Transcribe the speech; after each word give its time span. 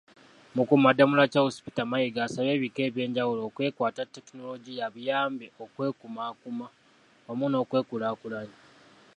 Mukuumaddamula 0.55 1.31
Charles 1.31 1.61
Peter 1.63 1.87
Mayiga, 1.91 2.19
asabye 2.23 2.51
ebika 2.57 2.81
eby’enjawulo 2.87 3.41
okwekwata 3.47 4.01
tekinologiya 4.13 4.81
abiyambe 4.89 5.47
okwekumakuma 5.63 6.65
wamu 7.25 7.45
n’okwekulakulanya. 7.49 8.57